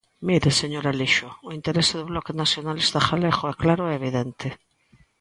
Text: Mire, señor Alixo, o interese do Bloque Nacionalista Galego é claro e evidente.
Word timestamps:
Mire, 0.27 0.49
señor 0.61 0.85
Alixo, 0.85 1.29
o 1.47 1.49
interese 1.57 1.93
do 1.97 2.07
Bloque 2.11 2.37
Nacionalista 2.41 2.99
Galego 3.07 3.43
é 3.53 3.55
claro 3.63 3.83
e 3.87 3.97
evidente. 3.99 4.47